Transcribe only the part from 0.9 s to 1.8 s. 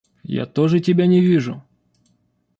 не вижу!..